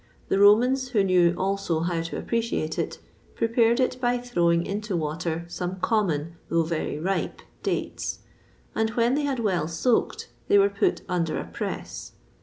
[0.29, 2.97] The Romans, who knew also how to appreciate it,
[3.35, 8.17] prepared it by throwing into water some common, though very ripe, dates;
[8.73, 12.13] and when they had well soaked, they were put under a press.